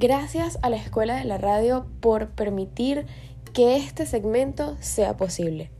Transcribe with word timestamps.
Gracias 0.00 0.60
a 0.62 0.70
la 0.70 0.76
Escuela 0.76 1.16
de 1.16 1.24
la 1.24 1.38
Radio 1.38 1.84
por 1.98 2.28
permitir 2.28 3.04
que 3.52 3.74
este 3.78 4.06
segmento 4.06 4.76
sea 4.78 5.16
posible. 5.16 5.72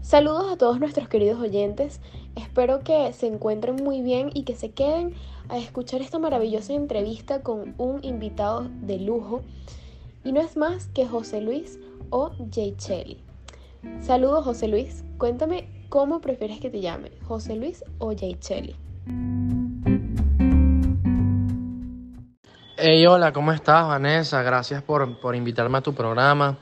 Saludos 0.00 0.50
a 0.50 0.56
todos 0.56 0.80
nuestros 0.80 1.10
queridos 1.10 1.38
oyentes. 1.42 2.00
Espero 2.36 2.80
que 2.80 3.12
se 3.12 3.26
encuentren 3.26 3.76
muy 3.76 4.00
bien 4.00 4.30
y 4.32 4.44
que 4.44 4.56
se 4.56 4.70
queden 4.70 5.12
a 5.50 5.58
escuchar 5.58 6.00
esta 6.00 6.18
maravillosa 6.18 6.72
entrevista 6.72 7.42
con 7.42 7.74
un 7.76 8.02
invitado 8.02 8.70
de 8.80 8.98
lujo. 8.98 9.42
Y 10.24 10.32
no 10.32 10.40
es 10.40 10.56
más 10.56 10.86
que 10.86 11.06
José 11.06 11.42
Luis 11.42 11.78
o 12.08 12.30
Jay 12.50 12.74
Chelly. 12.78 13.25
Saludos 14.00 14.44
José 14.44 14.68
Luis. 14.68 15.04
Cuéntame 15.18 15.68
cómo 15.88 16.20
prefieres 16.20 16.60
que 16.60 16.70
te 16.70 16.80
llame, 16.80 17.10
José 17.24 17.56
Luis 17.56 17.84
o 17.98 18.14
Jay 18.16 18.36
Chelly. 18.38 18.76
Hey, 22.76 23.06
hola, 23.06 23.32
¿cómo 23.32 23.52
estás, 23.52 23.88
Vanessa? 23.88 24.42
Gracias 24.42 24.82
por, 24.82 25.18
por 25.18 25.34
invitarme 25.34 25.78
a 25.78 25.80
tu 25.80 25.94
programa. 25.94 26.58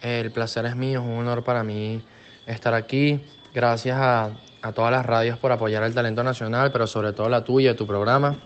El 0.00 0.32
placer 0.32 0.64
es 0.66 0.74
mío, 0.74 1.00
es 1.00 1.06
un 1.06 1.18
honor 1.18 1.44
para 1.44 1.62
mí 1.62 2.02
estar 2.46 2.74
aquí. 2.74 3.20
Gracias 3.54 3.96
a, 4.00 4.30
todas 4.74 4.90
las 4.90 5.04
radios 5.04 5.38
por 5.38 5.52
apoyar 5.52 5.82
el 5.82 5.94
talento 5.94 6.22
nacional, 6.22 6.70
pero 6.72 6.86
sobre 6.86 7.12
todo 7.12 7.28
la 7.28 7.44
tuya, 7.44 7.76
tu 7.76 7.86
programa. 7.86 8.38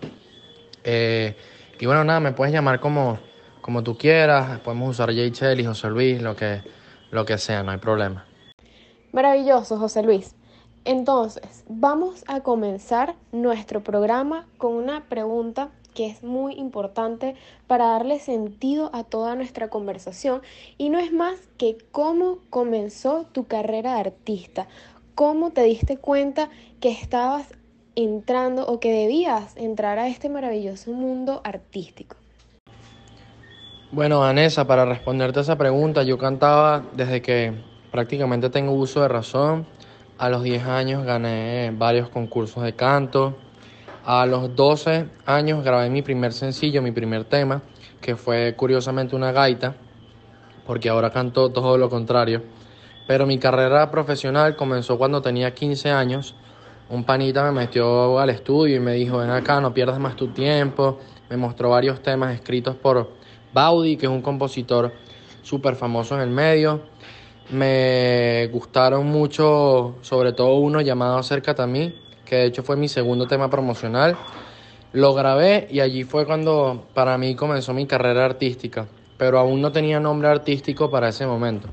Eh, 0.83 1.35
y 1.79 1.85
bueno, 1.85 2.03
nada, 2.03 2.19
me 2.19 2.31
puedes 2.31 2.53
llamar 2.53 2.79
como, 2.79 3.19
como 3.61 3.83
tú 3.83 3.97
quieras. 3.97 4.59
Podemos 4.59 4.89
usar 4.89 5.13
Jay 5.13 5.31
y 5.57 5.65
José 5.65 5.89
Luis, 5.89 6.21
lo 6.21 6.35
que, 6.35 6.61
lo 7.15 7.25
que 7.25 7.37
sea, 7.37 7.63
no 7.63 7.71
hay 7.71 7.77
problema. 7.77 8.25
Maravilloso, 9.11 9.77
José 9.77 10.03
Luis. 10.03 10.35
Entonces, 10.83 11.63
vamos 11.67 12.23
a 12.27 12.41
comenzar 12.41 13.15
nuestro 13.31 13.81
programa 13.81 14.45
con 14.57 14.73
una 14.75 15.05
pregunta 15.05 15.71
que 15.95 16.05
es 16.05 16.21
muy 16.21 16.53
importante 16.55 17.35
para 17.65 17.87
darle 17.87 18.19
sentido 18.19 18.91
a 18.93 19.03
toda 19.03 19.33
nuestra 19.35 19.69
conversación 19.69 20.41
y 20.77 20.89
no 20.89 20.99
es 20.99 21.11
más 21.11 21.39
que 21.57 21.77
cómo 21.91 22.39
comenzó 22.49 23.25
tu 23.31 23.45
carrera 23.45 23.93
de 23.93 24.01
artista, 24.01 24.67
cómo 25.15 25.51
te 25.51 25.63
diste 25.63 25.97
cuenta 25.97 26.49
que 26.81 26.91
estabas 26.91 27.47
entrando 27.95 28.67
o 28.67 28.81
que 28.81 28.91
debías 28.91 29.55
entrar 29.55 29.97
a 29.97 30.09
este 30.09 30.27
maravilloso 30.27 30.91
mundo 30.91 31.39
artístico. 31.45 32.17
Bueno, 33.91 34.21
Vanessa, 34.21 34.65
para 34.65 34.83
responderte 34.83 35.39
a 35.39 35.41
esa 35.43 35.57
pregunta, 35.57 36.01
yo 36.01 36.17
cantaba 36.17 36.83
desde 36.93 37.21
que 37.21 37.53
prácticamente 37.91 38.49
tengo 38.49 38.71
uso 38.71 39.03
de 39.03 39.07
razón. 39.07 39.67
A 40.17 40.27
los 40.29 40.41
10 40.41 40.65
años 40.65 41.05
gané 41.05 41.71
varios 41.77 42.09
concursos 42.09 42.63
de 42.63 42.73
canto, 42.73 43.37
a 44.03 44.25
los 44.25 44.55
12 44.55 45.07
años 45.25 45.63
grabé 45.63 45.89
mi 45.91 46.01
primer 46.01 46.33
sencillo, 46.33 46.81
mi 46.81 46.91
primer 46.91 47.25
tema, 47.25 47.61
que 48.01 48.15
fue 48.15 48.55
curiosamente 48.57 49.15
una 49.15 49.31
gaita, 49.31 49.75
porque 50.65 50.89
ahora 50.89 51.11
canto 51.11 51.51
todo 51.51 51.77
lo 51.77 51.87
contrario. 51.87 52.41
Pero 53.07 53.27
mi 53.27 53.37
carrera 53.37 53.91
profesional 53.91 54.55
comenzó 54.55 54.97
cuando 54.97 55.21
tenía 55.21 55.53
15 55.53 55.91
años. 55.91 56.35
Un 56.89 57.03
panita 57.03 57.43
me 57.43 57.51
metió 57.51 58.19
al 58.19 58.31
estudio 58.31 58.77
y 58.77 58.79
me 58.79 58.93
dijo, 58.93 59.19
ven 59.19 59.29
acá, 59.29 59.61
no 59.61 59.75
pierdas 59.75 59.99
más 59.99 60.15
tu 60.15 60.29
tiempo. 60.29 60.99
Me 61.29 61.37
mostró 61.37 61.69
varios 61.69 62.01
temas 62.01 62.33
escritos 62.33 62.75
por 62.75 63.14
Baudi, 63.55 63.95
que 63.95 64.05
es 64.05 64.11
un 64.11 64.21
compositor 64.21 64.91
súper 65.41 65.75
famoso 65.75 66.13
en 66.15 66.21
el 66.21 66.29
medio. 66.29 66.81
Me 67.51 68.49
gustaron 68.51 69.07
mucho, 69.07 69.95
sobre 70.01 70.33
todo 70.33 70.55
uno 70.55 70.81
llamado 70.81 71.17
Acércate 71.17 71.61
a 71.61 71.67
mí, 71.67 71.95
que 72.25 72.35
de 72.35 72.45
hecho 72.47 72.63
fue 72.63 72.75
mi 72.75 72.89
segundo 72.89 73.27
tema 73.27 73.49
promocional. 73.49 74.17
Lo 74.91 75.13
grabé 75.13 75.69
y 75.71 75.79
allí 75.79 76.03
fue 76.03 76.25
cuando 76.25 76.85
para 76.93 77.17
mí 77.17 77.33
comenzó 77.35 77.73
mi 77.73 77.87
carrera 77.87 78.25
artística, 78.25 78.87
pero 79.17 79.39
aún 79.39 79.61
no 79.61 79.71
tenía 79.71 80.01
nombre 80.01 80.27
artístico 80.27 80.91
para 80.91 81.07
ese 81.07 81.25
momento. 81.25 81.69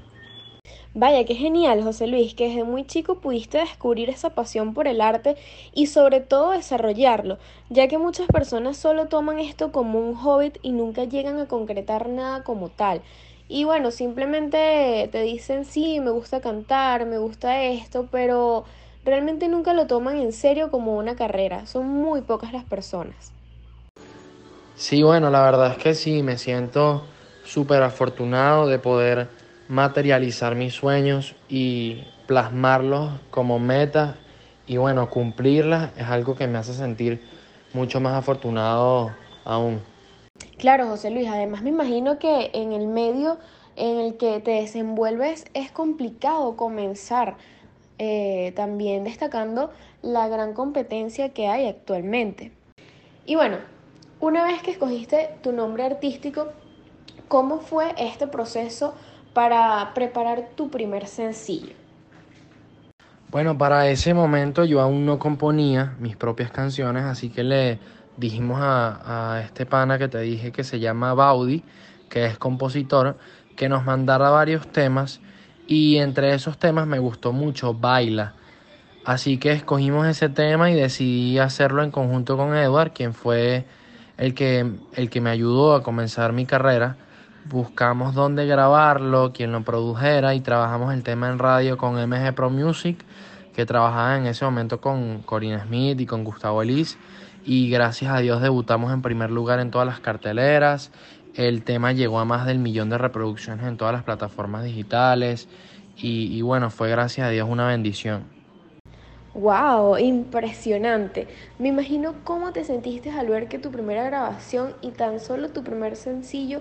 Vaya, 0.94 1.24
qué 1.24 1.34
genial, 1.34 1.82
José 1.82 2.06
Luis, 2.06 2.34
que 2.34 2.48
desde 2.48 2.64
muy 2.64 2.84
chico 2.84 3.18
pudiste 3.18 3.56
descubrir 3.56 4.10
esa 4.10 4.30
pasión 4.34 4.74
por 4.74 4.86
el 4.86 5.00
arte 5.00 5.36
y 5.72 5.86
sobre 5.86 6.20
todo 6.20 6.50
desarrollarlo, 6.50 7.38
ya 7.70 7.88
que 7.88 7.96
muchas 7.96 8.26
personas 8.26 8.76
solo 8.76 9.06
toman 9.08 9.38
esto 9.38 9.72
como 9.72 9.98
un 9.98 10.14
hobbit 10.16 10.58
y 10.62 10.72
nunca 10.72 11.04
llegan 11.04 11.38
a 11.38 11.48
concretar 11.48 12.10
nada 12.10 12.44
como 12.44 12.68
tal. 12.68 13.00
Y 13.48 13.64
bueno, 13.64 13.90
simplemente 13.90 15.08
te 15.10 15.22
dicen, 15.22 15.64
sí, 15.64 15.98
me 16.00 16.10
gusta 16.10 16.42
cantar, 16.42 17.06
me 17.06 17.16
gusta 17.16 17.62
esto, 17.62 18.08
pero 18.10 18.64
realmente 19.02 19.48
nunca 19.48 19.72
lo 19.72 19.86
toman 19.86 20.18
en 20.18 20.32
serio 20.32 20.70
como 20.70 20.98
una 20.98 21.16
carrera. 21.16 21.64
Son 21.66 21.88
muy 21.88 22.20
pocas 22.20 22.52
las 22.52 22.64
personas. 22.64 23.32
Sí, 24.76 25.02
bueno, 25.02 25.30
la 25.30 25.42
verdad 25.42 25.72
es 25.72 25.78
que 25.78 25.94
sí, 25.94 26.22
me 26.22 26.36
siento 26.36 27.02
súper 27.44 27.82
afortunado 27.82 28.66
de 28.66 28.78
poder 28.78 29.41
materializar 29.68 30.54
mis 30.54 30.74
sueños 30.74 31.34
y 31.48 32.04
plasmarlos 32.26 33.12
como 33.30 33.58
meta 33.58 34.16
y 34.66 34.76
bueno, 34.76 35.10
cumplirlas 35.10 35.90
es 35.96 36.06
algo 36.06 36.34
que 36.34 36.46
me 36.46 36.58
hace 36.58 36.72
sentir 36.74 37.20
mucho 37.74 38.00
más 38.00 38.14
afortunado 38.14 39.12
aún. 39.44 39.80
Claro, 40.58 40.86
José 40.86 41.10
Luis, 41.10 41.28
además 41.28 41.62
me 41.62 41.70
imagino 41.70 42.18
que 42.18 42.50
en 42.54 42.72
el 42.72 42.86
medio 42.86 43.38
en 43.76 43.98
el 43.98 44.16
que 44.16 44.40
te 44.40 44.52
desenvuelves 44.52 45.46
es 45.54 45.70
complicado 45.70 46.56
comenzar 46.56 47.36
eh, 47.98 48.52
también 48.56 49.04
destacando 49.04 49.72
la 50.02 50.28
gran 50.28 50.54
competencia 50.54 51.30
que 51.30 51.48
hay 51.48 51.66
actualmente. 51.66 52.52
Y 53.24 53.34
bueno, 53.34 53.58
una 54.20 54.44
vez 54.44 54.62
que 54.62 54.72
escogiste 54.72 55.30
tu 55.42 55.52
nombre 55.52 55.84
artístico, 55.84 56.48
¿cómo 57.28 57.60
fue 57.60 57.94
este 57.96 58.26
proceso 58.26 58.94
para 59.32 59.92
preparar 59.94 60.50
tu 60.56 60.70
primer 60.70 61.06
sencillo? 61.06 61.74
Bueno, 63.30 63.56
para 63.56 63.88
ese 63.88 64.12
momento 64.12 64.64
yo 64.64 64.80
aún 64.80 65.06
no 65.06 65.18
componía 65.18 65.96
mis 65.98 66.16
propias 66.16 66.50
canciones, 66.50 67.04
así 67.04 67.30
que 67.30 67.42
le 67.42 67.78
dijimos 68.16 68.60
a, 68.60 69.36
a 69.36 69.40
este 69.40 69.64
pana 69.64 69.98
que 69.98 70.08
te 70.08 70.20
dije 70.20 70.52
que 70.52 70.64
se 70.64 70.80
llama 70.80 71.14
Baudi, 71.14 71.64
que 72.10 72.26
es 72.26 72.36
compositor, 72.36 73.16
que 73.56 73.68
nos 73.68 73.84
mandara 73.84 74.30
varios 74.30 74.68
temas 74.68 75.20
y 75.66 75.96
entre 75.96 76.34
esos 76.34 76.58
temas 76.58 76.86
me 76.86 76.98
gustó 76.98 77.32
mucho 77.32 77.72
Baila. 77.72 78.34
Así 79.04 79.38
que 79.38 79.52
escogimos 79.52 80.06
ese 80.06 80.28
tema 80.28 80.70
y 80.70 80.74
decidí 80.74 81.38
hacerlo 81.38 81.82
en 81.82 81.90
conjunto 81.90 82.36
con 82.36 82.54
Edward, 82.54 82.92
quien 82.92 83.14
fue 83.14 83.64
el 84.16 84.34
que, 84.34 84.70
el 84.92 85.10
que 85.10 85.20
me 85.20 85.30
ayudó 85.30 85.74
a 85.74 85.82
comenzar 85.82 86.32
mi 86.32 86.46
carrera. 86.46 86.96
Buscamos 87.44 88.14
dónde 88.14 88.46
grabarlo, 88.46 89.32
quien 89.32 89.52
lo 89.52 89.62
produjera 89.62 90.34
y 90.34 90.40
trabajamos 90.40 90.94
el 90.94 91.02
tema 91.02 91.28
en 91.28 91.38
radio 91.38 91.76
con 91.76 91.94
MG 91.94 92.34
Pro 92.34 92.50
Music, 92.50 93.04
que 93.54 93.66
trabajaba 93.66 94.16
en 94.16 94.26
ese 94.26 94.44
momento 94.44 94.80
con 94.80 95.22
Corina 95.22 95.64
Smith 95.64 96.00
y 96.00 96.06
con 96.06 96.24
Gustavo 96.24 96.62
Elis. 96.62 96.98
Y 97.44 97.70
gracias 97.70 98.12
a 98.12 98.18
Dios 98.18 98.40
debutamos 98.40 98.92
en 98.92 99.02
primer 99.02 99.30
lugar 99.30 99.58
en 99.58 99.70
todas 99.70 99.86
las 99.86 100.00
carteleras 100.00 100.92
el 101.34 101.62
tema 101.62 101.92
llegó 101.92 102.18
a 102.18 102.24
más 102.24 102.46
del 102.46 102.58
millón 102.58 102.90
de 102.90 102.98
reproducciones 102.98 103.66
en 103.66 103.76
todas 103.76 103.94
las 103.94 104.02
plataformas 104.02 104.64
digitales 104.64 105.48
y, 105.96 106.40
bueno, 106.42 106.68
fue 106.70 106.90
gracias 106.90 107.26
a 107.26 107.30
Dios 107.30 107.48
una 107.48 107.68
bendición. 107.68 108.24
¡Wow! 109.34 109.96
Impresionante. 109.98 111.28
Me 111.58 111.68
imagino 111.68 112.14
cómo 112.24 112.52
te 112.52 112.64
sentiste 112.64 113.10
al 113.10 113.28
ver 113.28 113.48
que 113.48 113.58
tu 113.58 113.70
primera 113.70 114.04
grabación 114.04 114.74
y 114.82 114.90
tan 114.90 115.20
solo 115.20 115.50
tu 115.50 115.62
primer 115.62 115.96
sencillo 115.96 116.60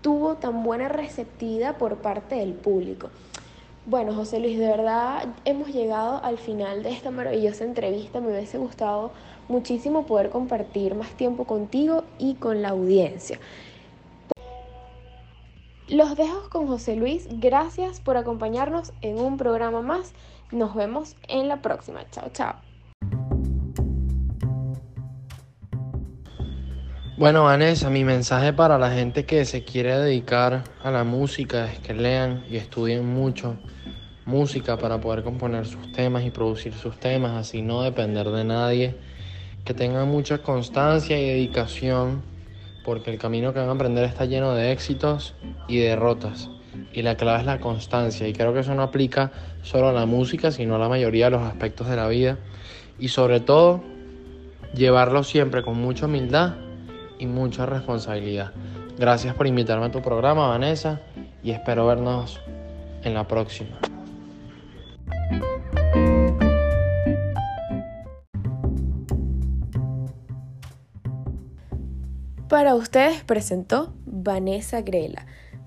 tuvo 0.00 0.36
tan 0.36 0.62
buena 0.62 0.88
receptividad 0.88 1.76
por 1.76 1.96
parte 1.96 2.36
del 2.36 2.54
público. 2.54 3.10
Bueno, 3.86 4.14
José 4.14 4.40
Luis, 4.40 4.58
de 4.58 4.68
verdad 4.68 5.26
hemos 5.44 5.68
llegado 5.68 6.22
al 6.22 6.38
final 6.38 6.82
de 6.82 6.90
esta 6.90 7.10
maravillosa 7.10 7.64
entrevista. 7.64 8.20
Me 8.20 8.28
hubiese 8.28 8.58
gustado 8.58 9.10
muchísimo 9.48 10.06
poder 10.06 10.30
compartir 10.30 10.94
más 10.94 11.10
tiempo 11.10 11.44
contigo 11.44 12.04
y 12.18 12.34
con 12.34 12.62
la 12.62 12.68
audiencia. 12.70 13.38
Los 15.88 16.14
dejo 16.14 16.48
con 16.50 16.68
José 16.68 16.94
Luis. 16.94 17.26
Gracias 17.40 18.00
por 18.00 18.16
acompañarnos 18.16 18.92
en 19.02 19.18
un 19.18 19.36
programa 19.36 19.82
más. 19.82 20.12
Nos 20.52 20.74
vemos 20.74 21.16
en 21.26 21.48
la 21.48 21.62
próxima. 21.62 22.08
Chao, 22.10 22.28
chao. 22.32 22.69
Bueno, 27.20 27.44
Vanessa, 27.44 27.90
mi 27.90 28.02
mensaje 28.02 28.54
para 28.54 28.78
la 28.78 28.92
gente 28.92 29.26
que 29.26 29.44
se 29.44 29.62
quiere 29.62 29.94
dedicar 29.98 30.64
a 30.82 30.90
la 30.90 31.04
música 31.04 31.70
es 31.70 31.78
que 31.78 31.92
lean 31.92 32.42
y 32.50 32.56
estudien 32.56 33.04
mucho 33.12 33.56
música 34.24 34.78
para 34.78 35.02
poder 35.02 35.22
componer 35.22 35.66
sus 35.66 35.92
temas 35.92 36.24
y 36.24 36.30
producir 36.30 36.72
sus 36.72 36.98
temas, 36.98 37.32
así 37.32 37.60
no 37.60 37.82
depender 37.82 38.30
de 38.30 38.44
nadie, 38.44 38.96
que 39.66 39.74
tengan 39.74 40.08
mucha 40.08 40.38
constancia 40.38 41.20
y 41.20 41.28
dedicación 41.28 42.22
porque 42.86 43.10
el 43.10 43.18
camino 43.18 43.52
que 43.52 43.60
van 43.60 43.68
a 43.68 43.72
aprender 43.72 44.04
está 44.04 44.24
lleno 44.24 44.54
de 44.54 44.72
éxitos 44.72 45.34
y 45.68 45.76
derrotas. 45.76 46.48
y 46.90 47.02
la 47.02 47.16
clave 47.16 47.40
es 47.40 47.44
la 47.44 47.60
constancia 47.60 48.26
y 48.28 48.32
creo 48.32 48.54
que 48.54 48.60
eso 48.60 48.74
no 48.74 48.80
aplica 48.82 49.30
solo 49.60 49.90
a 49.90 49.92
la 49.92 50.06
música, 50.06 50.52
sino 50.52 50.76
a 50.76 50.78
la 50.78 50.88
mayoría 50.88 51.26
de 51.26 51.32
los 51.32 51.42
aspectos 51.42 51.86
de 51.86 51.96
la 51.96 52.08
vida 52.08 52.38
y 52.98 53.08
sobre 53.08 53.40
todo 53.40 53.82
llevarlo 54.72 55.22
siempre 55.22 55.62
con 55.62 55.76
mucha 55.76 56.06
humildad 56.06 56.69
y 57.20 57.26
mucha 57.26 57.66
responsabilidad. 57.66 58.52
Gracias 58.98 59.34
por 59.34 59.46
invitarme 59.46 59.86
a 59.86 59.90
tu 59.90 60.02
programa, 60.02 60.48
Vanessa, 60.48 61.00
y 61.42 61.52
espero 61.52 61.86
vernos 61.86 62.40
en 63.04 63.14
la 63.14 63.28
próxima. 63.28 63.78
Para 72.48 72.74
ustedes 72.74 73.22
presentó 73.22 73.94
Vanessa 74.06 74.82
Grela. 74.82 75.24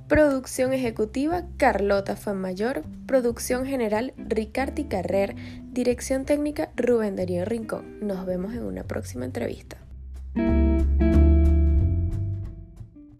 Producción 0.09 0.73
ejecutiva 0.73 1.43
Carlota 1.55 2.17
Fanmayor. 2.17 2.83
Producción 3.07 3.65
general 3.65 4.13
Ricardi 4.17 4.83
Carrer. 4.83 5.33
Dirección 5.71 6.25
técnica 6.25 6.71
Rubén 6.75 7.15
Darío 7.15 7.45
Rincón. 7.45 7.99
Nos 8.01 8.25
vemos 8.25 8.53
en 8.53 8.63
una 8.63 8.83
próxima 8.83 9.23
entrevista. 9.23 9.77